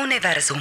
[0.00, 0.60] Univerzum.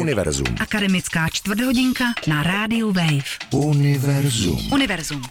[0.00, 0.46] Univerzum.
[0.60, 3.26] Akademická čtvrthodinka na rádiu Wave.
[3.54, 4.72] Univerzum.
[4.72, 5.22] Univerzum.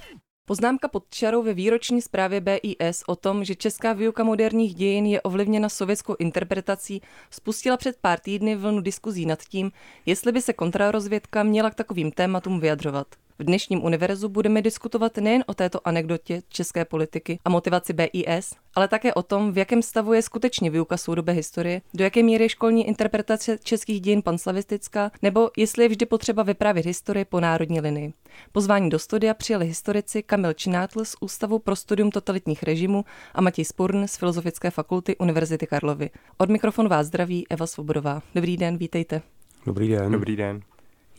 [0.46, 5.22] Poznámka pod čarou ve výroční zprávě BIS o tom, že česká výuka moderních dějin je
[5.22, 9.72] ovlivněna sovětskou interpretací, spustila před pár týdny vlnu diskuzí nad tím,
[10.06, 13.08] jestli by se kontrarozvědka měla k takovým tématům vyjadřovat.
[13.40, 18.88] V dnešním univerzu budeme diskutovat nejen o této anekdotě české politiky a motivaci BIS, ale
[18.88, 22.50] také o tom, v jakém stavu je skutečně výuka soudobé historie, do jaké míry je
[22.50, 28.14] školní interpretace českých dějin panslavistická, nebo jestli je vždy potřeba vyprávět historii po národní linii.
[28.52, 33.66] Pozvání do studia přijeli historici Kamil Činátl z Ústavu pro studium totalitních režimů a Matěj
[33.66, 36.10] Spurn z Filozofické fakulty Univerzity Karlovy.
[36.38, 38.22] Od mikrofonu vás zdraví Eva Svobodová.
[38.36, 39.22] Dobrý den, vítejte.
[39.66, 40.12] Dobrý den.
[40.12, 40.62] Dobrý den.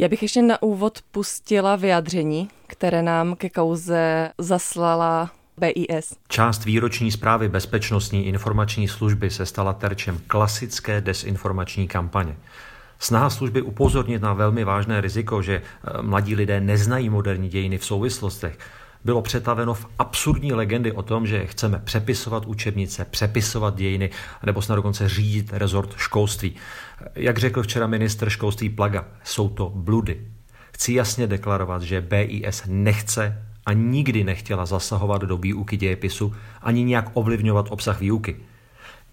[0.01, 6.17] Já bych ještě na úvod pustila vyjádření, které nám ke kauze zaslala BIS.
[6.29, 12.37] Část výroční zprávy Bezpečnostní informační služby se stala terčem klasické desinformační kampaně.
[12.99, 17.85] Snaha služby upozornit na velmi vážné riziko, že eh, mladí lidé neznají moderní dějiny v
[17.85, 18.59] souvislostech,
[19.05, 24.11] bylo přetaveno v absurdní legendy o tom, že chceme přepisovat učebnice, přepisovat dějiny,
[24.47, 26.55] nebo snad dokonce řídit rezort školství.
[27.15, 30.21] Jak řekl včera ministr školství Plaga, jsou to bludy.
[30.73, 37.11] Chci jasně deklarovat, že BIS nechce a nikdy nechtěla zasahovat do výuky dějepisu ani nějak
[37.15, 38.37] ovlivňovat obsah výuky.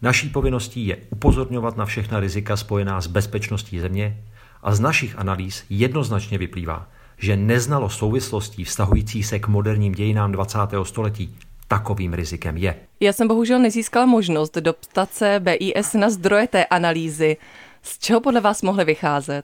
[0.01, 4.23] Naší povinností je upozorňovat na všechna rizika spojená s bezpečností země
[4.63, 10.59] a z našich analýz jednoznačně vyplývá, že neznalo souvislostí vztahující se k moderním dějinám 20.
[10.83, 11.35] století
[11.67, 12.75] takovým rizikem je.
[12.99, 17.37] Já jsem bohužel nezískala možnost doptat se BIS na zdroje té analýzy.
[17.81, 19.43] Z čeho podle vás mohly vycházet?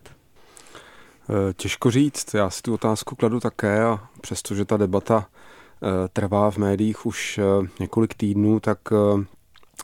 [1.30, 6.52] Eh, těžko říct, já si tu otázku kladu také a přestože ta debata eh, trvá
[6.52, 8.80] v médiích už eh, několik týdnů, tak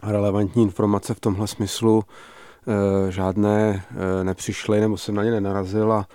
[0.03, 2.03] relevantní informace v tomhle smyslu
[3.09, 3.85] žádné
[4.23, 6.08] nepřišly nebo jsem na ně nenarazil a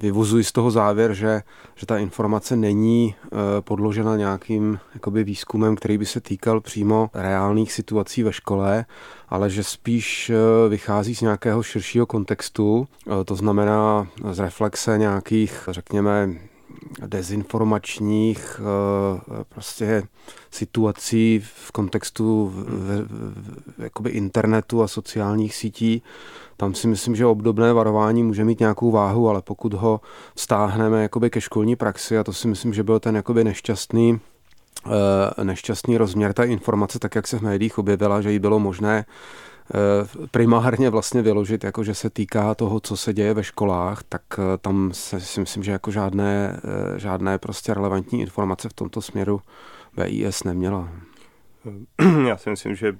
[0.00, 1.42] vyvozuji z toho závěr, že,
[1.74, 3.14] že ta informace není
[3.60, 8.84] podložena nějakým jakoby výzkumem, který by se týkal přímo reálných situací ve škole,
[9.28, 10.32] ale že spíš
[10.68, 12.88] vychází z nějakého širšího kontextu,
[13.24, 16.28] to znamená z reflexe nějakých, řekněme,
[17.06, 18.60] dezinformačních
[19.48, 20.02] prostě
[20.50, 22.64] situací v kontextu v,
[23.06, 26.02] v, jakoby internetu a sociálních sítí,
[26.60, 30.00] tam si myslím, že obdobné varování může mít nějakou váhu, ale pokud ho
[30.36, 34.20] stáhneme jakoby ke školní praxi, a to si myslím, že byl ten jakoby nešťastný
[34.86, 39.04] eh, nešťastný rozměr té informace, tak jak se v médiích objevila, že ji bylo možné
[39.06, 39.57] eh,
[40.30, 44.58] primárně vlastně vyložit, jako že se týká toho, co se děje ve školách, tak eh,
[44.58, 46.60] tam se, si myslím, že jako žádné,
[46.96, 49.40] žádné prostě relevantní informace v tomto směru
[49.96, 50.88] BIS neměla.
[52.28, 52.96] Já si myslím, že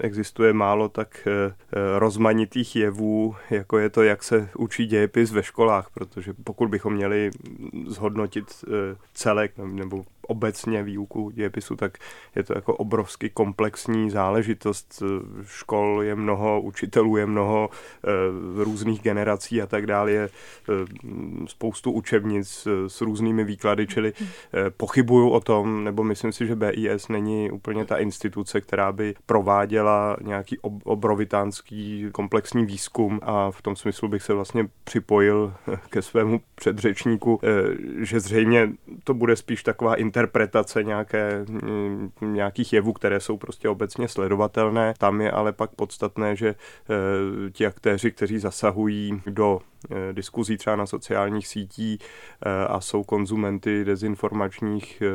[0.00, 5.42] existuje málo tak eh, eh, rozmanitých jevů, jako je to, jak se učí dějepis ve
[5.42, 7.30] školách, protože pokud bychom měli
[7.86, 11.98] zhodnotit eh, celek nebo obecně výuku dějepisu, tak
[12.36, 15.02] je to jako obrovsky komplexní záležitost.
[15.44, 17.70] Škol je mnoho, učitelů je mnoho,
[18.04, 20.12] eh, různých generací a tak dále.
[20.12, 20.72] Je eh,
[21.46, 24.12] spoustu učebnic eh, s různými výklady, čili
[24.76, 30.16] pochybuju o tom, nebo myslím si, že BIS není úplně ta instituce, která by prováděla
[30.22, 35.54] nějaký obrovitánský komplexní výzkum a v tom smyslu bych se vlastně připojil
[35.90, 37.40] ke svému předřečníku,
[37.98, 38.70] že zřejmě
[39.04, 44.94] to bude spíš taková interpretace nějaké, mm, nějakých jevů, které jsou prostě obecně sledovatelné.
[44.98, 49.60] Tam je ale pak podstatné, že eh, ti aktéři, kteří zasahují do
[50.12, 55.08] diskuzí třeba na sociálních sítí eh, a jsou konzumenty dezinformačních eh,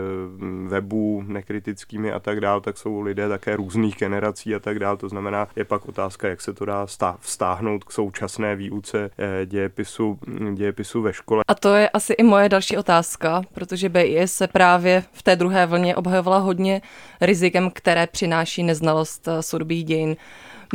[0.67, 4.97] webů nekritickými a tak dál, tak jsou lidé také různých generací a tak dál.
[4.97, 6.85] To znamená, je pak otázka, jak se to dá
[7.19, 9.09] vztáhnout k současné výuce
[9.45, 10.19] dějepisu,
[10.53, 11.43] dějepisu ve škole.
[11.47, 15.65] A to je asi i moje další otázka, protože BIS se právě v té druhé
[15.65, 16.81] vlně obhajovala hodně
[17.21, 20.15] rizikem, které přináší neznalost soudobých dějin.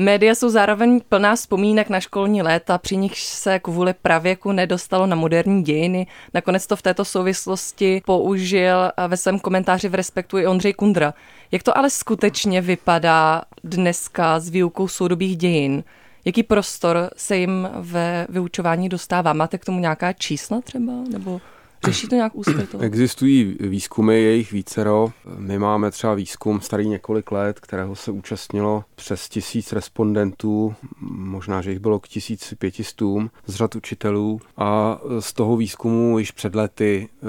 [0.00, 5.17] Média jsou zároveň plná vzpomínek na školní léta, při nich se kvůli pravěku nedostalo na
[5.17, 6.06] moderní dějiny.
[6.34, 11.14] Nakonec to v této souvislosti použil ve svém komentáři v Respektu i Ondřej Kundra.
[11.52, 15.84] Jak to ale skutečně vypadá dneska s výukou soudobých dějin?
[16.25, 19.32] Jaký prostor se jim ve vyučování dostává?
[19.32, 20.93] Máte k tomu nějaká čísla třeba?
[21.11, 21.40] Nebo
[21.84, 22.52] Řeší to nějak ústy?
[22.80, 25.12] Existují výzkumy, je jich vícero.
[25.36, 30.75] My máme třeba výzkum starý několik let, kterého se účastnilo přes tisíc respondentů,
[31.10, 36.30] možná, že jich bylo k tisíci pětistům z řad učitelů a z toho výzkumu již
[36.30, 37.26] před lety e,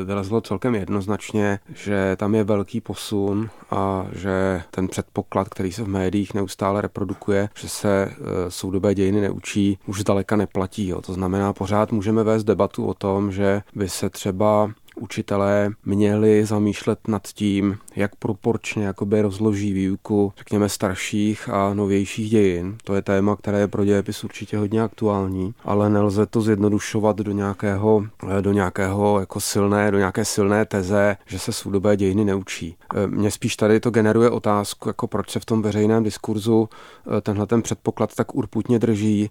[0.00, 5.82] e, vylezlo celkem jednoznačně, že tam je velký posun a že ten předpoklad, který se
[5.82, 8.14] v médiích neustále reprodukuje, že se e,
[8.50, 10.88] soudobé dějiny neučí, už zdaleka neplatí.
[10.88, 11.00] Jo.
[11.00, 17.08] To znamená, pořád můžeme vést debatu o tom, že by se třeba učitelé měli zamýšlet
[17.08, 22.76] nad tím, jak proporčně jakoby rozloží výuku, řekněme, starších a novějších dějin.
[22.84, 27.32] To je téma, které je pro dějepis určitě hodně aktuální, ale nelze to zjednodušovat do
[27.32, 28.04] nějakého,
[28.40, 32.76] do nějakého jako silné, do nějaké silné teze, že se soudobé dějiny neučí.
[32.94, 36.68] E, mně spíš tady to generuje otázku, jako proč se v tom veřejném diskurzu
[37.16, 39.30] e, tenhle ten předpoklad tak urputně drží e,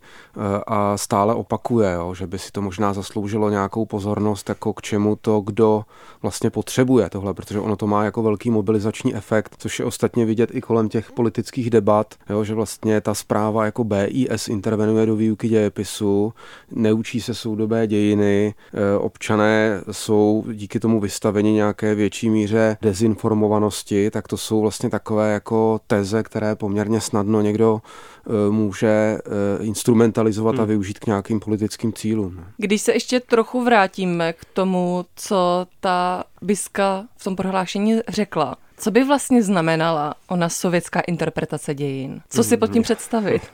[0.67, 5.15] a stále opakuje, jo, že by si to možná zasloužilo nějakou pozornost, jako k čemu
[5.15, 5.83] to, kdo
[6.21, 10.49] vlastně potřebuje tohle, protože ono to má jako velký mobilizační efekt, což je ostatně vidět
[10.53, 15.49] i kolem těch politických debat, jo, že vlastně ta zpráva jako BIS intervenuje do výuky
[15.49, 16.33] dějepisu,
[16.71, 24.27] neučí se soudobé dějiny, e, občané jsou díky tomu vystaveni nějaké větší míře dezinformovanosti, tak
[24.27, 29.19] to jsou vlastně takové jako teze, které poměrně snadno někdo e, může e,
[29.63, 30.67] instrumentalizovat a hmm.
[30.67, 32.45] využít k nějakým politickým cílům.
[32.57, 38.38] Když se ještě trochu vrátíme k tomu, co ta Biska v tom prohlášení řekla,
[38.77, 42.21] co by vlastně znamenala ona sovětská interpretace dějin?
[42.29, 42.83] Co si pod tím hmm.
[42.83, 43.41] představit?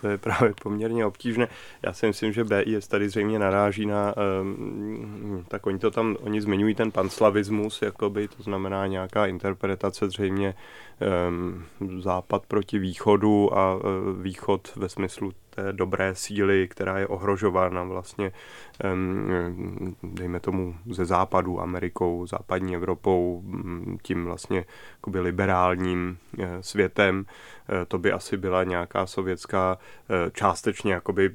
[0.00, 1.48] To je právě poměrně obtížné.
[1.82, 6.40] Já si myslím, že BIS tady zřejmě naráží na, um, tak oni to tam, oni
[6.40, 10.54] zmiňují ten panslavismus, jakoby, to znamená nějaká interpretace zřejmě
[11.98, 13.82] západ proti východu a uh,
[14.22, 18.32] východ ve smyslu té dobré síly, která je ohrožována vlastně,
[20.02, 23.44] dejme tomu, ze západu, Amerikou, západní Evropou,
[24.02, 24.64] tím vlastně
[25.14, 27.26] liberálním eh, světem.
[27.68, 29.78] Eh, to by asi byla nějaká sovětská,
[30.32, 31.30] částečně jakoby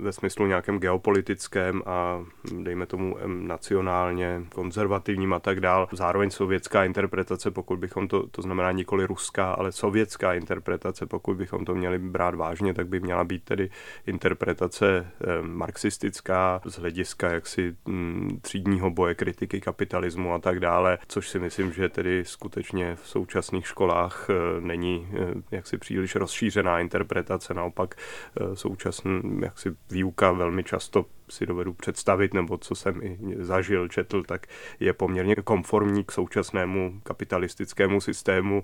[0.00, 2.24] ve smyslu nějakém geopolitickém a
[2.62, 5.88] dejme tomu nacionálně konzervativním a tak dál.
[5.92, 11.64] Zároveň sovětská interpretace, pokud bychom to, to znamená nikoli ruská, ale sovětská interpretace, pokud bychom
[11.64, 13.70] to měli brát vážně, tak by měla být tedy
[14.06, 15.06] interpretace
[15.42, 21.72] marxistická z hlediska jaksi mm, třídního boje, kritiky kapitalismu a tak dále, což si myslím,
[21.72, 28.56] že tedy skutečně v současných školách eh, není eh, jaksi příliš rozšířená interpretace, naopak eh,
[28.56, 34.46] současný jaksi výuka velmi často si dovedu představit, nebo co jsem i zažil, četl, tak
[34.80, 38.62] je poměrně konformní k současnému kapitalistickému systému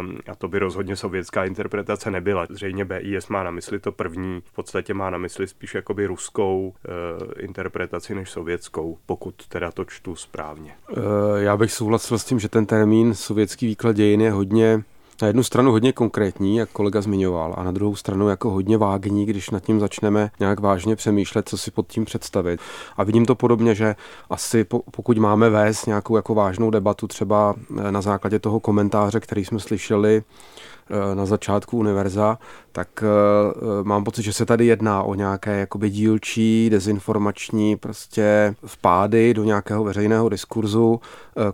[0.00, 2.46] um, a to by rozhodně sovětská interpretace nebyla.
[2.50, 6.68] Zřejmě BIS má na mysli to první, v podstatě má na mysli spíš jakoby ruskou
[6.68, 6.74] uh,
[7.38, 10.74] interpretaci než sovětskou, pokud teda to čtu správně.
[10.90, 11.02] Uh,
[11.36, 14.82] já bych souhlasil s tím, že ten termín sovětský výklad dějin je hodně
[15.22, 19.26] na jednu stranu hodně konkrétní, jak kolega zmiňoval, a na druhou stranu jako hodně vágní,
[19.26, 22.60] když nad tím začneme nějak vážně přemýšlet, co si pod tím představit.
[22.96, 23.94] A vidím to podobně, že
[24.30, 29.44] asi pokud máme vést nějakou jako vážnou debatu třeba eh, na základě toho komentáře, který
[29.44, 30.22] jsme slyšeli
[30.90, 32.38] eh, na začátku univerza,
[32.76, 39.34] tak uh, mám pocit, že se tady jedná o nějaké jakoby dílčí, dezinformační prostě vpády
[39.34, 41.00] do nějakého veřejného diskurzu,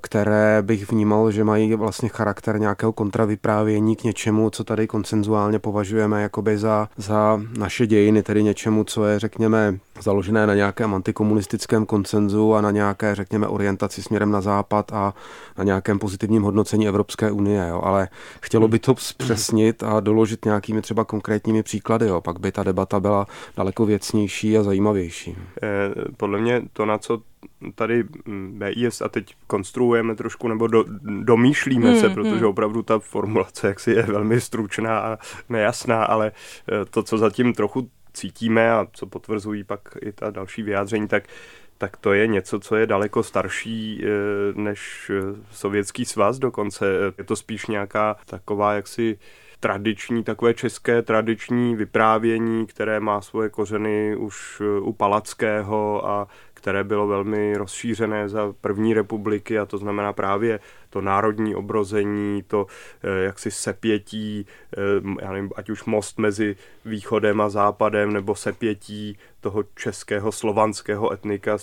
[0.00, 6.23] které bych vnímal, že mají vlastně charakter nějakého kontravyprávění k něčemu, co tady konsenzuálně považujeme
[6.23, 12.55] jakoby za, za naše dějiny, tedy něčemu, co je, řekněme, založené na nějakém antikomunistickém koncenzu
[12.55, 15.14] a na nějaké, řekněme, orientaci směrem na západ a
[15.58, 17.67] na nějakém pozitivním hodnocení Evropské unie.
[17.69, 17.81] Jo.
[17.85, 18.08] Ale
[18.40, 22.20] chtělo by to zpřesnit a doložit nějakými třeba konkrétními příklady, jo.
[22.20, 23.26] pak by ta debata byla
[23.56, 25.37] daleko věcnější a zajímavější.
[25.62, 25.68] Eh,
[26.16, 27.31] podle mě to, na co
[27.75, 30.84] tady mm, BIS a teď konstruujeme trošku nebo do,
[31.22, 32.49] domýšlíme hmm, se, protože hmm.
[32.49, 35.18] opravdu ta formulace jaksi je velmi stručná a
[35.49, 40.62] nejasná, ale eh, to, co zatím trochu cítíme a co potvrzují pak i ta další
[40.62, 41.25] vyjádření, tak
[41.78, 44.08] tak to je něco, co je daleko starší eh,
[44.54, 45.11] než
[45.50, 46.87] sovětský svaz dokonce.
[47.18, 49.18] Je to spíš nějaká taková jaksi
[49.62, 56.28] tradiční, takové české tradiční vyprávění, které má svoje kořeny už eh, u Palackého a
[56.62, 60.61] které bylo velmi rozšířené za první republiky a to znamená právě
[60.92, 62.66] to národní obrození, to
[63.25, 64.46] jaksi sepětí,
[65.22, 71.58] já nevím, ať už most mezi východem a západem, nebo sepětí toho českého slovanského etnika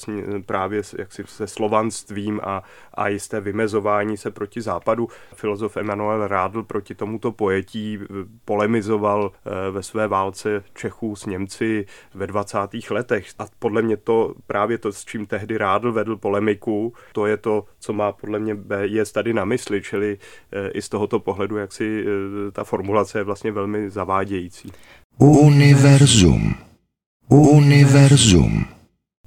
[0.46, 5.08] právě jaksi se slovanstvím a, a jisté vymezování se proti západu.
[5.34, 8.00] Filozof Emanuel Rádl proti tomuto pojetí
[8.46, 9.32] polemizoval
[9.72, 12.58] ve své válce Čechů s Němci ve 20.
[12.90, 13.28] letech.
[13.40, 17.66] A podle mě to právě to, s čím tehdy Rádl vedl polemiku, to je to,
[17.80, 20.18] co má podle mě je tady na mysli, čili
[20.74, 22.06] i z tohoto pohledu, jak si
[22.52, 24.72] ta formulace je vlastně velmi zavádějící.
[25.18, 26.56] Univerzum.
[27.28, 28.66] Univerzum.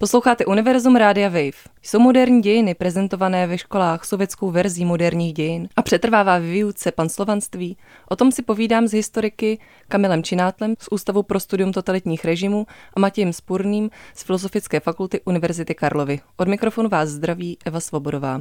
[0.00, 1.60] Posloucháte Univerzum Rádia Wave.
[1.82, 7.76] Jsou moderní dějiny prezentované ve školách sovětskou verzí moderních dějin a přetrvává v výuce panslovanství.
[8.08, 9.58] O tom si povídám s historiky
[9.88, 15.74] Kamilem Činátlem z Ústavu pro studium totalitních režimů a Matějem Spurným z Filozofické fakulty Univerzity
[15.74, 16.20] Karlovy.
[16.36, 18.40] Od mikrofonu vás zdraví Eva Svobodová.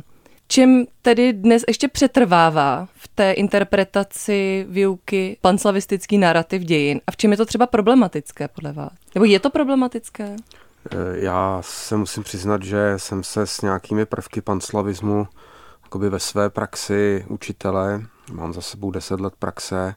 [0.51, 7.31] Čím tedy dnes ještě přetrvává v té interpretaci výuky panslavistický narrativ dějin a v čem
[7.31, 8.91] je to třeba problematické podle vás?
[9.15, 10.35] Nebo je to problematické?
[10.91, 15.27] Eh, já se musím přiznat, že jsem se s nějakými prvky panslavismu
[15.95, 19.95] ve své praxi učitele, mám za sebou 10 let praxe,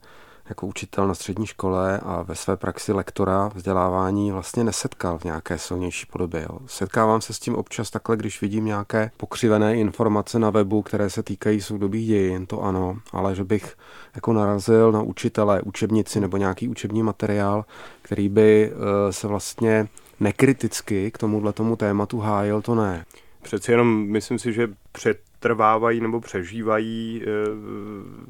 [0.48, 5.58] jako učitel na střední škole a ve své praxi lektora vzdělávání vlastně nesetkal v nějaké
[5.58, 6.46] silnější podobě.
[6.50, 6.58] Jo.
[6.66, 11.22] Setkávám se s tím občas takhle, když vidím nějaké pokřivené informace na webu, které se
[11.22, 13.76] týkají soudobých dějin, to ano, ale že bych
[14.14, 17.64] jako narazil na učitele, učebnici nebo nějaký učební materiál,
[18.02, 19.88] který by eh, se vlastně
[20.20, 23.04] nekriticky k tomuhle tomu tématu hájil, to ne.
[23.42, 27.28] Přeci jenom myslím si, že před trvávají nebo přežívají e,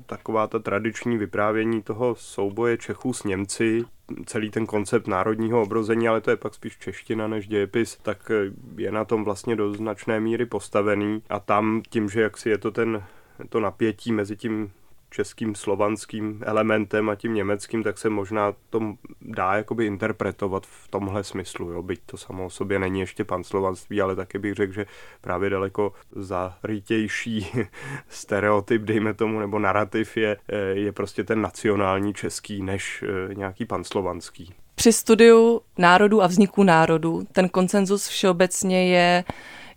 [0.07, 3.85] taková ta tradiční vyprávění toho souboje Čechů s Němci,
[4.27, 8.35] celý ten koncept národního obrození, ale to je pak spíš čeština než dějepis, tak e,
[8.77, 11.23] je na tom vlastně do značné míry postavený.
[11.29, 13.03] A tam tím, že jaksi je to ten
[13.49, 14.73] to napětí mezi tím
[15.15, 18.81] českým slovanským elementem a tím německým, tak se možná to
[19.21, 21.71] dá jakoby interpretovat v tomhle smyslu.
[21.71, 21.83] Jo?
[21.83, 24.87] Byť to samo o sobě není ještě panslovanství, ale taky bych řekl, že
[25.21, 27.47] právě daleko zarytější
[28.09, 30.37] stereotyp, dejme tomu, nebo narrativ je,
[30.73, 34.55] je prostě ten nacionální český než eh, nějaký panslovanský.
[34.75, 39.25] Při studiu národů a vzniku národů ten konsenzus všeobecně je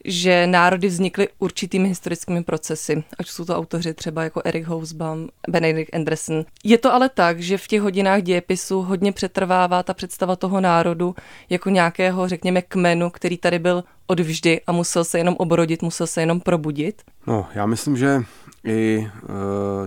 [0.08, 5.96] že národy vznikly určitými historickými procesy, ať jsou to autoři třeba jako Erik Hobsbawm, Benedict
[5.96, 6.46] Anderson.
[6.64, 11.16] Je to ale tak, že v těch hodinách dějepisu hodně přetrvává ta představa toho národu
[11.50, 16.08] jako nějakého, řekněme, kmenu, který tady byl od vždy a musel se jenom obrodit, musel
[16.08, 17.02] se jenom probudit?
[17.28, 18.24] No, já myslím, že
[18.64, 19.10] i e,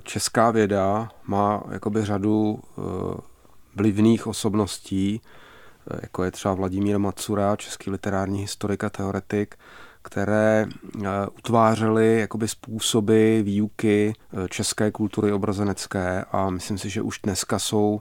[0.02, 2.82] česká věda má jakoby řadu e,
[3.74, 5.20] vlivných osobností,
[5.90, 9.54] e, jako je třeba Vladimír Macura, český literární historik a teoretik,
[10.02, 10.66] které
[11.04, 17.58] eh, utvářely jakoby způsoby výuky eh, české kultury obrazenecké a myslím si, že už dneska
[17.58, 18.00] jsou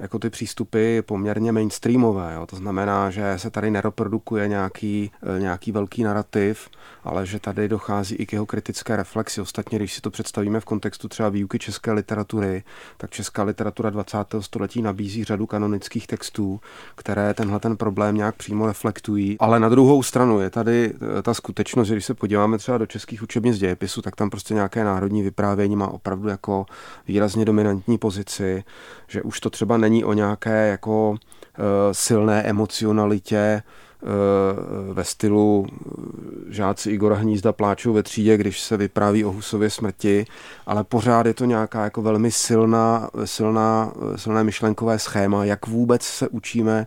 [0.00, 2.34] jako ty přístupy poměrně mainstreamové.
[2.34, 2.46] Jo.
[2.46, 6.68] To znamená, že se tady nereprodukuje nějaký, eh, nějaký velký narrativ,
[7.04, 9.40] ale že tady dochází i k jeho kritické reflexi.
[9.40, 12.62] Ostatně, když si to představíme v kontextu třeba výuky české literatury,
[12.96, 14.42] tak česká literatura 20.
[14.42, 16.60] století nabízí řadu kanonických textů,
[16.94, 19.36] které tenhle ten problém nějak přímo reflektují.
[19.38, 22.86] Ale na druhou stranu je tady eh, ta skutečnost, že když se podíváme třeba do
[22.86, 26.66] českých učebnic dějepisu, tak tam prostě nějaké národní vyprávění má opravdu jako
[27.08, 28.64] výrazně dominantní pozici,
[29.08, 31.60] že už to třeba není o nějaké jako eh,
[31.92, 33.62] silné emocionalitě,
[34.02, 39.70] Eh, ve stylu eh, žáci Igora Hnízda pláčou ve třídě, když se vypráví o Husově
[39.70, 40.26] smrti,
[40.66, 46.28] ale pořád je to nějaká jako velmi silná, silná, silné myšlenkové schéma, jak vůbec se
[46.28, 46.86] učíme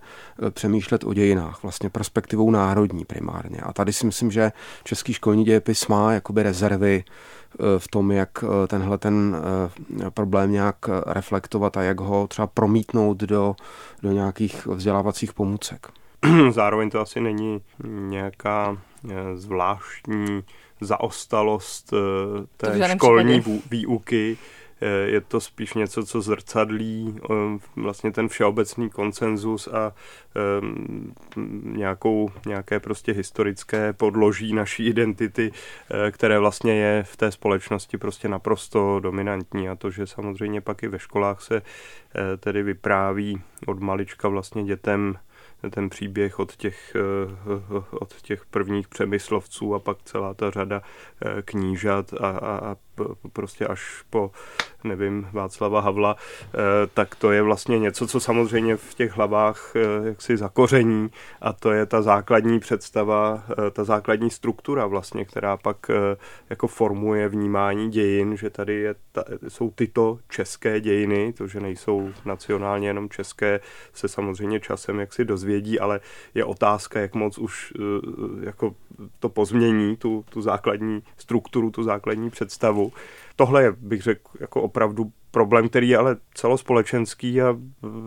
[0.50, 3.58] přemýšlet o dějinách, vlastně perspektivou národní primárně.
[3.58, 4.52] A tady si myslím, že
[4.84, 7.04] český školní dějepis má jakoby rezervy
[7.78, 8.30] v tom, jak
[8.68, 9.36] tenhle ten
[10.10, 13.56] problém nějak reflektovat a jak ho třeba promítnout do,
[14.04, 15.88] do nějakých vzdělávacích pomůcek.
[16.52, 18.78] zároveň to asi není nějaká
[19.10, 20.44] eh, zvláštní
[20.82, 21.98] zaostalost eh,
[22.58, 23.62] té školní případě.
[23.70, 24.38] výuky.
[24.84, 27.20] Eh, je to spíš něco, co zrcadlí
[27.76, 29.94] vlastně ten všeobecný konsenzus a
[31.64, 35.52] nějakou, nějaké prostě historické podloží naší identity,
[36.12, 39.70] které vlastně je v té společnosti prostě naprosto dominantní.
[39.70, 41.62] A to, že samozřejmě pak i ve školách se
[42.40, 45.18] tedy vypráví od malička vlastně dětem
[45.70, 46.96] ten příběh od těch,
[47.92, 50.82] od těch prvních přemyslovců a pak celá ta řada
[51.46, 52.76] knížat a, a, a
[53.34, 54.32] prostě až po,
[54.84, 56.16] nevím, Václava Havla,
[56.94, 59.74] tak to je vlastně něco, co samozřejmě v těch hlavách
[60.04, 61.10] jaksi zakoření
[61.42, 65.78] a to je ta základní představa, ta základní struktura vlastně, která pak
[66.50, 72.10] jako formuje vnímání dějin, že tady je ta, jsou tyto české dějiny, to, že nejsou
[72.26, 73.60] nacionálně jenom české,
[73.94, 76.00] se samozřejmě časem jaksi dozvědí, ale
[76.34, 78.76] je otázka, jak moc už eh, jako
[79.20, 82.83] to pozmění, tu, tu základní strukturu, tu základní představu.
[83.36, 87.58] Tohle je, bych řekl, jako opravdu problém, který je ale celospolečenský a,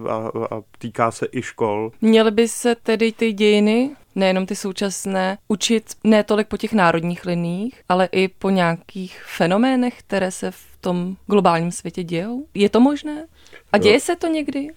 [0.09, 0.15] a,
[0.57, 1.93] a týká se i škol.
[2.01, 7.27] Měly by se tedy ty dějiny, nejenom ty současné, učit ne tolik po těch národních
[7.27, 12.47] liních, ale i po nějakých fenoménech, které se v tom globálním světě dějou?
[12.55, 13.27] Je to možné?
[13.73, 14.69] A děje se to někdy?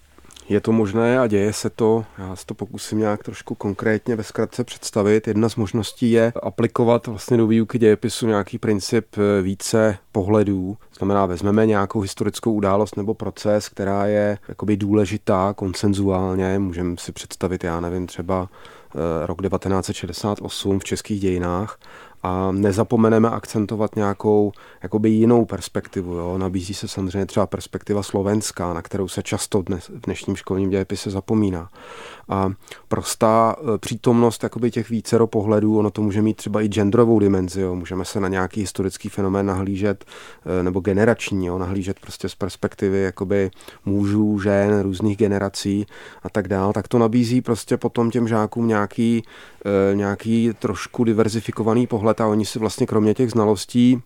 [0.50, 2.04] Je to možné a děje se to.
[2.18, 5.28] Já se to pokusím nějak trošku konkrétně ve zkratce představit.
[5.28, 10.76] Jedna z možností je aplikovat vlastně do výuky dějepisu nějaký princip eh, více pohledů.
[10.98, 16.58] Znamená, vezmeme nějakou historickou událost nebo proces, která je jakoby důležitá konsenzuálně.
[16.58, 18.48] Můžeme si představit, já nevím, třeba
[18.94, 21.78] eh, rok 1968 v českých dějinách
[22.22, 26.14] a nezapomeneme akcentovat nějakou jakoby jinou perspektivu.
[26.14, 26.38] Jo?
[26.38, 31.10] Nabízí se samozřejmě třeba perspektiva slovenská, na kterou se často dnes, v dnešním školním dějepise
[31.10, 31.68] zapomíná.
[32.28, 32.52] A
[32.88, 37.60] prostá e, přítomnost jakoby těch vícero pohledů, ono to může mít třeba i genderovou dimenzi,
[37.60, 37.74] jo?
[37.74, 40.04] můžeme se na nějaký historický fenomén nahlížet,
[40.60, 41.58] e, nebo generační, jo?
[41.58, 43.50] nahlížet prostě z perspektivy jakoby
[43.84, 45.86] mužů, žen, různých generací
[46.22, 49.22] a tak dál, tak to nabízí prostě potom těm žákům nějaký,
[49.64, 54.02] e, nějaký trošku diverzifikovaný pohled a oni si vlastně kromě těch znalostí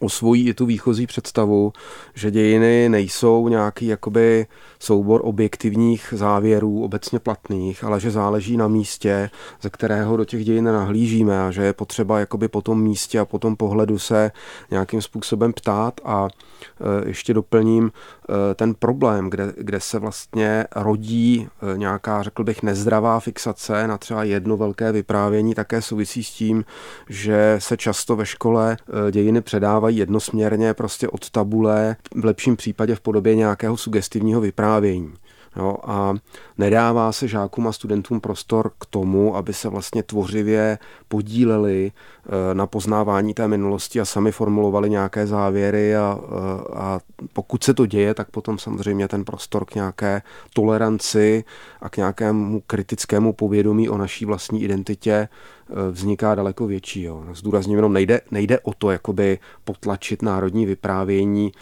[0.00, 1.72] osvojí i tu výchozí představu,
[2.14, 4.46] že dějiny nejsou nějaký jakoby
[4.78, 9.30] soubor objektivních závěrů obecně platných, ale že záleží na místě,
[9.62, 13.24] ze kterého do těch dějin nahlížíme a že je potřeba jakoby po tom místě a
[13.24, 14.30] po tom pohledu se
[14.70, 16.00] nějakým způsobem ptát.
[16.04, 22.44] A e, ještě doplním e, ten problém, kde, kde se vlastně rodí e, nějaká, řekl
[22.44, 26.64] bych, nezdravá fixace na třeba jedno velké vyprávění, také souvisí s tím,
[27.08, 28.76] že se často ve škole
[29.10, 35.14] dějiny předávají jednosměrně prostě od tabule, v lepším případě v podobě nějakého sugestivního vyprávění.
[35.58, 36.14] Jo, a
[36.58, 42.66] nedává se žákům a studentům prostor k tomu, aby se vlastně tvořivě podíleli eh, na
[42.66, 47.00] poznávání té minulosti a sami formulovali nějaké závěry a, eh, a
[47.32, 50.22] pokud se to děje, tak potom samozřejmě ten prostor k nějaké
[50.54, 51.44] toleranci
[51.80, 57.02] a k nějakému kritickému povědomí o naší vlastní identitě eh, vzniká daleko větší.
[57.02, 57.24] Jo.
[57.32, 61.52] Zdůrazním jenom, nejde, nejde o to jakoby potlačit národní vyprávění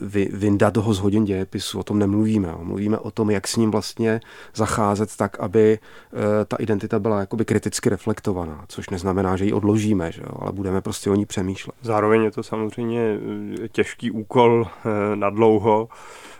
[0.00, 2.48] vy, vyndat ho z hodin dějepisu, o tom nemluvíme.
[2.48, 2.58] Jo.
[2.62, 4.20] Mluvíme o tom, jak s ním vlastně
[4.54, 10.12] zacházet tak, aby eh, ta identita byla jakoby kriticky reflektovaná, což neznamená, že ji odložíme,
[10.12, 11.76] že jo, ale budeme prostě o ní přemýšlet.
[11.82, 13.18] Zároveň je to samozřejmě
[13.64, 16.31] eh, těžký úkol eh, na dlouho, Eh,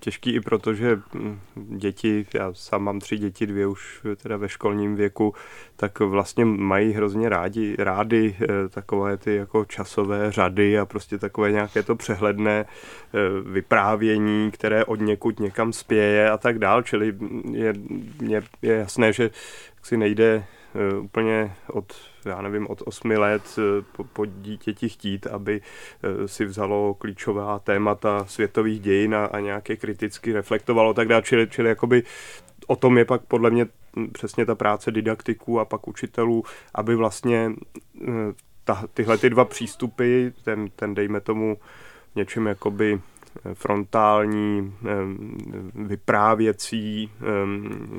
[0.00, 4.48] těžký i proto, že hm, děti, já sám mám tři děti, dvě už teda ve
[4.48, 5.34] školním věku,
[5.76, 11.52] tak vlastně mají hrozně rádi, rády eh, takové ty jako časové řady a prostě takové
[11.52, 13.18] nějaké to přehledné eh,
[13.50, 17.14] vyprávění, které od někud někam spěje a tak dál, čili
[17.52, 17.74] je,
[18.22, 19.30] je, je jasné, že
[19.82, 20.44] si nejde
[21.00, 25.60] úplně od já nevím, od 8 let eh, po, po dítěti chtít, aby
[26.02, 31.22] eh, si vzalo klíčová témata světových dějin a, a nějaké kriticky reflektovalo tak dále.
[31.22, 32.02] Čili, čili jakoby
[32.66, 33.66] o tom je pak podle mě
[34.12, 37.52] přesně ta práce didaktiků a pak učitelů, aby vlastně
[38.02, 38.08] eh,
[38.64, 41.56] ta, tyhle ty dva přístupy, ten, ten dejme tomu
[42.16, 43.00] něčem jakoby
[43.54, 44.74] frontální,
[45.74, 47.10] vyprávěcí,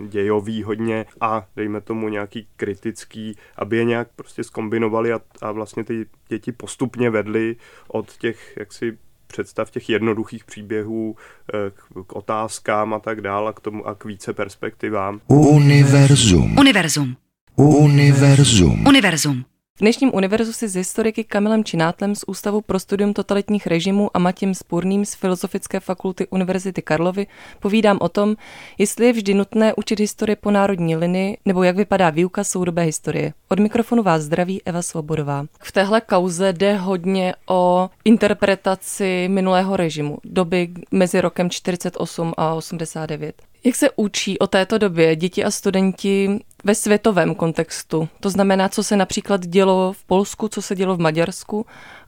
[0.08, 5.84] dějový hodně a dejme tomu nějaký kritický, aby je nějak prostě skombinovali a, a vlastně
[5.84, 7.56] ty děti postupně vedly
[7.88, 11.16] od těch jaksi představ těch jednoduchých příběhů
[11.54, 15.22] eh, k, k otázkám a tak dále a k tomu a k více perspektivám.
[15.28, 16.58] Univerzum.
[16.58, 17.16] Univerzum.
[17.56, 18.88] Univerzum.
[18.88, 19.46] Univerzum.
[19.82, 24.56] Dnešním univerzu si s historiky Kamilem Činátlem z Ústavu pro studium totalitních režimů a Matěm
[24.56, 27.28] Spurným z Filozofické fakulty Univerzity Karlovy
[27.60, 28.36] povídám o tom,
[28.78, 33.34] jestli je vždy nutné učit historie po národní linii, nebo jak vypadá výuka soudobé historie.
[33.50, 35.46] Od mikrofonu vás zdraví Eva Svobodová.
[35.64, 43.36] V téhle kauze jde hodně o interpretaci minulého režimu, doby mezi rokem 48 a 89.
[43.64, 48.10] Jak se učí o této době děti a studenti ve světovém kontextu?
[48.20, 51.66] To znamená, co se například dělo v Polsku, co se dělo v Maďarsku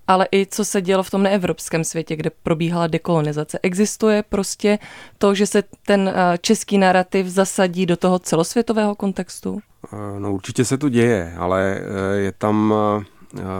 [0.08, 3.60] ale i co se dělo v tom neevropském světě, kde probíhala dekolonizace.
[3.64, 4.80] Existuje prostě
[5.18, 9.60] to, že se ten eh, český narrativ zasadí do toho celosvětového kontextu?
[9.94, 12.74] Eh, no určitě se to děje, ale eh, je tam,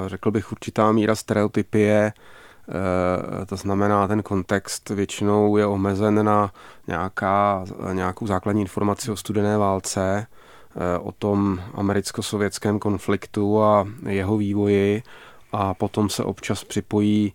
[0.08, 2.14] řekl bych, určitá míra stereotypie,
[3.46, 6.52] to znamená, ten kontext většinou je omezen na
[6.88, 10.28] nějaká, nějakou základní informaci o studené válce,
[11.02, 15.04] o tom americko-sovětském konfliktu a jeho vývoji
[15.52, 17.34] a potom se občas připojí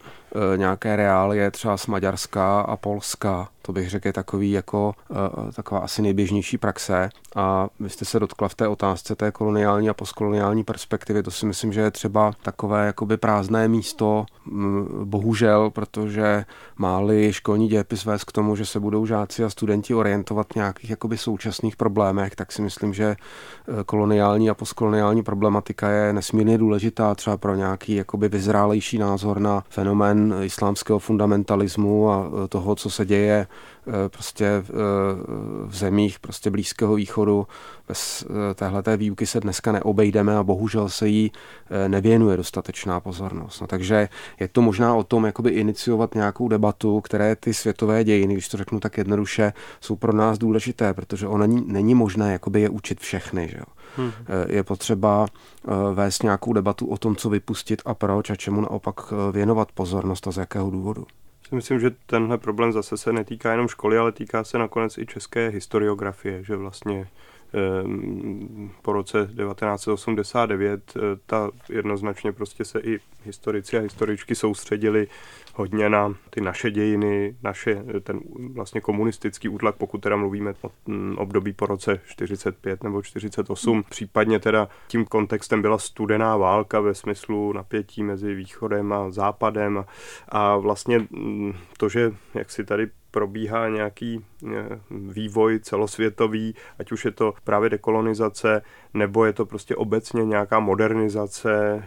[0.54, 3.48] e, nějaké reálie třeba z Maďarska a Polska.
[3.68, 4.94] To bych řekl je takový jako
[5.48, 7.10] e, taková asi nejběžnější praxe.
[7.36, 11.22] A vy jste se dotkla v té otázce té koloniální a postkoloniální perspektivy.
[11.22, 14.26] To si myslím, že je třeba takové jakoby prázdné místo,
[15.04, 16.44] bohužel, protože
[16.76, 20.90] máli školní dějepis vést k tomu, že se budou žáci a studenti orientovat v nějakých
[20.90, 23.16] jakoby současných problémech, tak si myslím, že e,
[23.86, 30.34] koloniální a postkoloniální problematika je nesmírně důležitá třeba pro nějaký jakoby vyzrálejší názor na fenomén
[30.42, 33.46] islámského fundamentalismu a e, toho, co se děje
[34.08, 34.62] prostě e,
[35.66, 37.46] v zemích prostě Blízkého východu.
[37.88, 41.32] Bez téhleté výuky se dneska neobejdeme a bohužel se jí
[41.88, 43.60] nevěnuje dostatečná pozornost.
[43.60, 44.08] No, takže
[44.40, 48.56] je to možná o tom jakoby iniciovat nějakou debatu, které ty světové dějiny, když to
[48.56, 53.00] řeknu tak jednoduše, jsou pro nás důležité, protože ono není, není možné jakoby je učit
[53.00, 53.48] všechny.
[53.48, 53.64] Že jo?
[53.96, 54.12] Hmm.
[54.48, 59.00] Je potřeba eh, vést nějakou debatu o tom, co vypustit a proč a čemu naopak
[59.12, 61.06] eh, věnovat pozornost a z jakého důvodu.
[61.52, 65.48] Myslím, že tenhle problém zase se netýká jenom školy, ale týká se nakonec i české
[65.48, 67.08] historiografie, že vlastně
[67.52, 70.94] ehm, po roce 1989
[71.26, 75.06] ta jednoznačně prostě se i historici a historičky soustředili
[75.58, 78.20] hodně na ty naše dějiny, naše, ten
[78.52, 83.84] vlastně komunistický útlak, pokud teda mluvíme o mm, období po roce 45 nebo 48.
[83.90, 89.86] Případně teda tím kontextem byla studená válka ve smyslu napětí mezi východem a západem a,
[90.28, 94.24] a vlastně mm, to, že jak si tady probíhá nějaký
[94.90, 98.62] vývoj celosvětový, ať už je to právě dekolonizace,
[98.94, 101.84] nebo je to prostě obecně nějaká modernizace,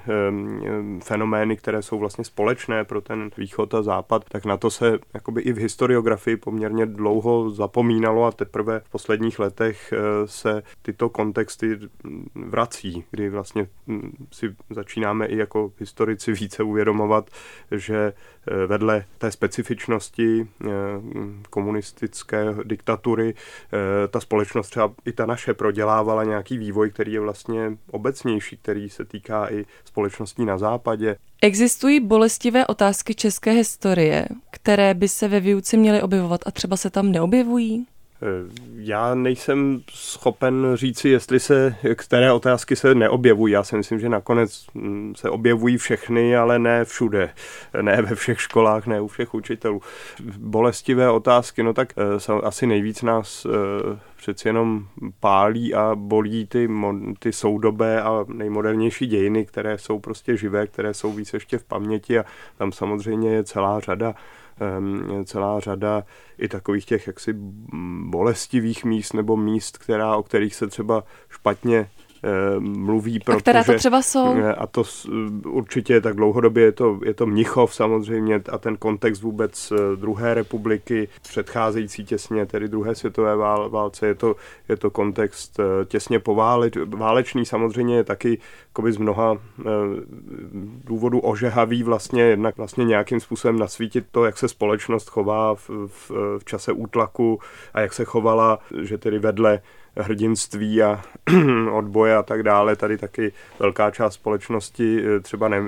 [1.04, 5.42] fenomény, které jsou vlastně společné pro ten východ a západ, tak na to se jakoby
[5.42, 11.80] i v historiografii poměrně dlouho zapomínalo a teprve v posledních letech eh, se tyto kontexty
[12.36, 17.30] vrací, kdy vlastně hm, si začínáme i jako historici více uvědomovat,
[17.72, 18.14] že
[18.48, 20.48] eh, vedle té specifičnosti
[21.50, 23.34] komunistické diktatury
[24.10, 29.06] ta společnost třeba i ta naše prodělávala nějaký vývoj, který je vlastně obecnější, který se
[29.06, 31.16] týká i společností na západě.
[31.42, 36.90] Existují bolestivé otázky české historie, které by se ve výuce měly objevovat a třeba se
[36.90, 37.86] tam neobjevují?
[38.24, 43.54] Eh, já nejsem schopen říci, jestli se, které otázky se neobjevují.
[43.54, 47.34] Já si myslím, že nakonec hm, se objevují všechny, ale ne všude.
[47.82, 49.82] Ne ve všech školách, ne u všech učitelů.
[50.38, 54.88] Bolestivé otázky, no tak eh, asi nejvíc nás eh, přeci jenom
[55.20, 56.70] pálí a bolí ty,
[57.20, 62.20] ty soudobé a nejmodernější dějiny, které jsou prostě živé, které jsou víc ještě v paměti
[62.20, 62.26] a
[62.58, 64.16] tam samozřejmě je celá řada
[65.26, 66.04] celá řada
[66.38, 67.36] i takových těch jaksi
[68.06, 71.90] bolestivých míst nebo míst, která, o kterých se třeba špatně
[72.60, 73.20] mluví.
[73.20, 74.38] Protože, a která to třeba jsou?
[74.38, 74.84] Eh, a to
[75.46, 80.34] určitě tak dlouhodobě je to, je to Mnichov samozřejmě a ten kontext vůbec eh, druhé
[80.34, 83.36] republiky, předcházející těsně, tedy druhé světové
[83.70, 84.36] válce, je to,
[84.70, 88.38] je to kontext těsně pováleč, válečný samozřejmě je taky
[88.90, 89.38] z mnoha
[90.84, 96.12] důvodů ožehavý vlastně jednak vlastně nějakým způsobem nasvítit to, jak se společnost chová v, v,
[96.40, 97.40] v čase útlaku
[97.74, 99.62] a jak se chovala, že tedy vedle
[99.98, 101.02] hrdinství a
[101.72, 102.76] odboje a tak dále.
[102.76, 105.64] Tady taky velká část společnosti eh, třeba ne,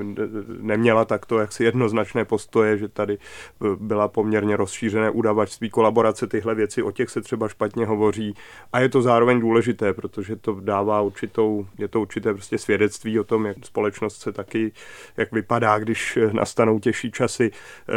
[0.60, 6.84] neměla takto jaksi jednoznačné postoje, že tady eh, byla poměrně rozšířené udavačství, kolaborace, tyhle věci,
[6.84, 8.36] o těch se třeba špatně hovoří
[8.74, 13.24] a je to zároveň důležité, protože to dává určitou, je to určité prostě svědectví o
[13.24, 14.72] tom, jak společnost se taky,
[15.18, 17.52] jak vypadá, když eh, nastanou těžší časy,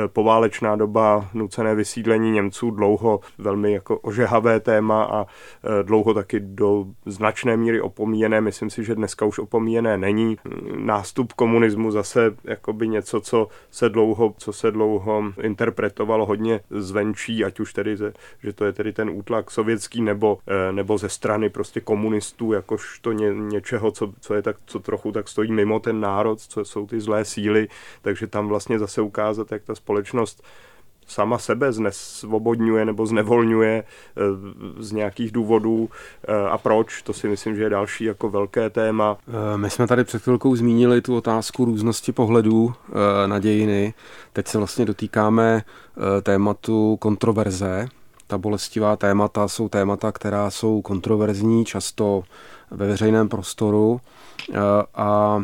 [0.07, 5.27] poválečná doba, nucené vysídlení Němců, dlouho velmi jako ožehavé téma a
[5.83, 8.41] dlouho taky do značné míry opomíjené.
[8.41, 10.39] Myslím si, že dneska už opomíjené není.
[10.77, 17.61] Nástup komunismu zase jakoby něco, co se dlouho, co se dlouho interpretovalo hodně zvenčí, ať
[17.61, 17.97] už tedy,
[18.43, 22.99] že to je tedy ten útlak sovětský nebo, eh, nebo ze strany prostě komunistů, jakož
[22.99, 26.65] to ně, něčeho, co, co je tak, co trochu tak stojí mimo ten národ, co
[26.65, 27.69] jsou ty zlé síly,
[28.03, 30.43] takže tam vlastně zase ukázat, jak ta společnost
[31.07, 34.21] sama sebe znesvobodňuje nebo znevolňuje eh,
[34.79, 35.89] z nějakých důvodů
[36.29, 39.17] eh, a proč, to si myslím, že je další jako velké téma.
[39.57, 42.75] My jsme tady před chvilkou zmínili tu otázku různosti pohledů
[43.27, 43.95] na dějiny.
[44.33, 45.63] Teď se vlastně dotýkáme
[46.23, 47.89] tématu kontroverze.
[48.27, 52.23] Ta bolestivá témata jsou témata, která jsou kontroverzní, často
[52.71, 54.01] ve veřejném prostoru
[54.95, 55.43] a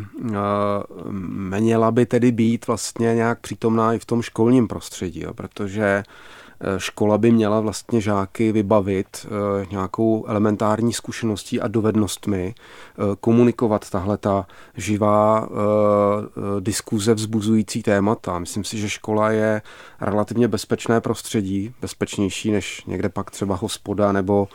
[1.61, 6.03] měla by tedy být vlastně nějak přítomná i v tom školním prostředí, protože
[6.79, 14.19] škola by měla vlastně žáky vybavit eh, nějakou elementární zkušeností a dovednostmi eh, komunikovat tahle
[14.19, 14.47] ta
[14.77, 18.39] živá eh, diskuze vzbuzující témata.
[18.39, 19.63] Myslím si, že škola je
[20.01, 24.49] relativně bezpečné prostředí, bezpečnější než někde pak třeba hospoda nebo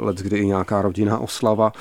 [0.00, 1.72] let, kdy i nějaká rodinná oslava,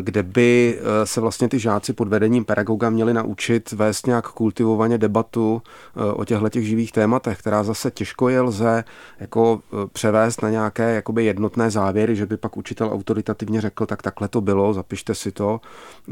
[0.00, 5.62] kde by se vlastně ty žáci pod vedením pedagoga měli naučit vést nějak kultivovaně debatu
[6.14, 8.84] o těchto těch živých tématech, která zase těžko je lze
[9.20, 14.02] jako e, převést na nějaké jakoby jednotné závěry, že by pak učitel autoritativně řekl, tak
[14.02, 15.60] takhle to bylo, zapište si to.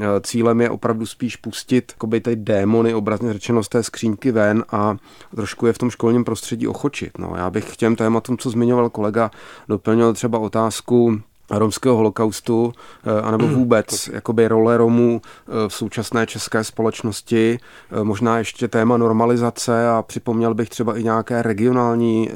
[0.01, 4.64] E, cílem je opravdu spíš pustit jakoby ty démony, obrazně řečeno, z té skřínky ven
[4.70, 4.96] a
[5.35, 7.18] trošku je v tom školním prostředí ochočit.
[7.18, 9.31] No, já bych k těm tématům, co zmiňoval kolega,
[9.68, 12.72] doplnil třeba otázku romského holokaustu,
[13.06, 13.54] eh, anebo mm.
[13.54, 17.58] vůbec jakoby role Romů eh, v současné české společnosti,
[17.90, 22.30] eh, možná ještě téma normalizace a připomněl bych třeba i nějaké regionální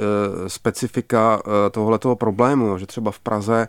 [0.46, 3.68] specifika tohoto problému, že třeba v Praze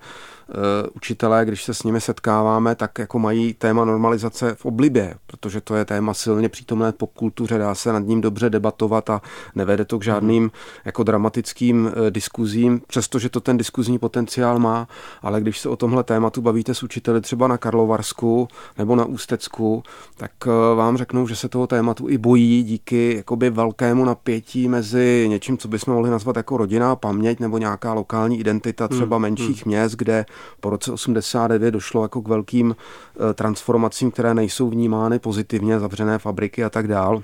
[0.96, 5.76] učitelé, když se s nimi setkáváme, tak jako mají téma normalizace v oblibě, protože to
[5.76, 9.22] je téma silně přítomné v popkultuře, dá se nad ním dobře debatovat a
[9.56, 10.52] nevede to k žádným
[10.86, 14.88] jako dramatickým eh, diskuzím, přestože to ten diskuzní potenciál má,
[15.22, 19.84] ale když se o tomhle tématu bavíte s učiteli třeba na Karlovarsku nebo na Ústecku,
[20.18, 25.26] tak eh, vám řeknou, že se toho tématu i bojí díky jakoby velkému napětí mezi
[25.30, 29.66] něčím, co bychom mohli nazvat jako rodinná paměť nebo nějaká lokální identita třeba hmm, menších
[29.66, 29.74] hmm.
[29.74, 30.26] měst, kde
[30.60, 36.64] po roce 89 došlo jako k velkým eh, transformacím, které nejsou vnímány pozitivně, zavřené fabriky
[36.64, 37.24] a tak dál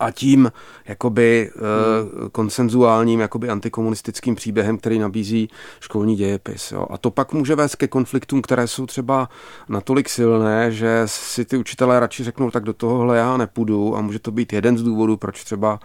[0.00, 0.52] a tím
[0.88, 2.30] jakoby hmm.
[2.30, 5.50] konsenzuálním, jakoby antikomunistickým příběhem, který nabízí
[5.80, 6.72] školní dějepis.
[6.72, 6.86] Jo.
[6.90, 9.28] A to pak může vést ke konfliktům, které jsou třeba
[9.68, 14.18] natolik silné, že si ty učitelé radši řeknou, tak do tohohle já nepůjdu a může
[14.18, 15.80] to být jeden z důvodů, proč třeba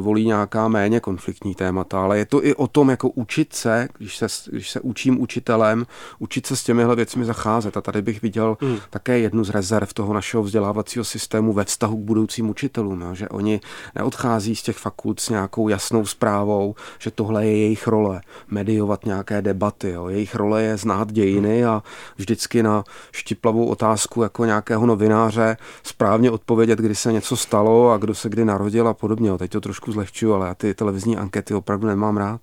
[0.00, 4.16] volí nějaká méně konfliktní témata, ale je to i o tom, jako učit se, když
[4.16, 5.86] se, když se učím učitelem,
[6.18, 7.76] učit se s těmihle věcmi zacházet.
[7.76, 8.78] A tady bych viděl hmm.
[8.90, 13.28] také jednu z rezerv toho našeho vzdělávacího systému ve vztahu k budoucím učitelům, jo, že
[13.28, 13.60] oni
[13.94, 19.42] neodchází z těch fakult s nějakou jasnou zprávou, že tohle je jejich role, mediovat nějaké
[19.42, 19.90] debaty.
[19.90, 20.08] Jo.
[20.08, 21.82] Jejich role je znát dějiny a
[22.16, 28.14] vždycky na štiplavou otázku jako nějakého novináře správně odpovědět, kdy se něco stalo a kdo
[28.14, 29.38] se kdy narodil a podobně podobně.
[29.38, 32.40] Teď to trošku zlehčuju, ale já ty televizní ankety opravdu nemám rád.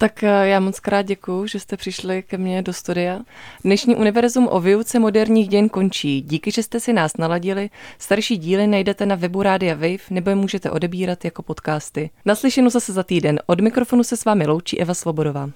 [0.00, 3.18] Tak eh, já moc krát děkuji, že jste přišli ke mně do studia.
[3.64, 6.20] Dnešní univerzum o výuce moderních dějin končí.
[6.22, 7.70] Díky, že jste si nás naladili.
[7.98, 12.10] Starší díly najdete na webu Rádia Wave nebo je můžete odebírat jako podcasty.
[12.24, 13.40] Naslyšenou zase za týden.
[13.46, 15.50] Od mikrofonu se s vámi loučí Eva Svobodová.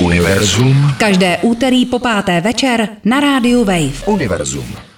[0.00, 0.74] Univerzum.
[0.98, 4.06] Každé úterý po páté večer na rádiu Wave.
[4.06, 4.89] Univerzum.